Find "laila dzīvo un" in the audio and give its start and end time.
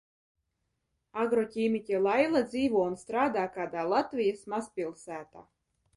2.07-2.97